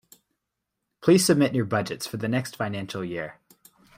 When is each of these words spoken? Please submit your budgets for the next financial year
Please 0.99 1.23
submit 1.23 1.53
your 1.53 1.63
budgets 1.65 2.07
for 2.07 2.17
the 2.17 2.27
next 2.27 2.55
financial 2.55 3.05
year 3.05 3.39